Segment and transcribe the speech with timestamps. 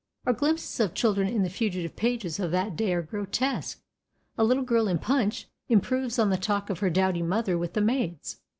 [0.25, 3.83] Our glimpses of children in the fugitive pages of that day are grotesque.
[4.35, 7.81] A little girl in Punch improves on the talk of her dowdy mother with the
[7.81, 8.39] maids.